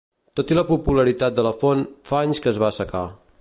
Tot 0.39 0.53
i 0.53 0.55
la 0.57 0.63
popularitat 0.69 1.37
de 1.41 1.45
la 1.49 1.53
font, 1.59 1.85
fa 2.11 2.21
anys 2.29 2.43
que 2.47 2.51
es 2.55 2.61
va 2.65 2.71
assecar. 2.75 3.05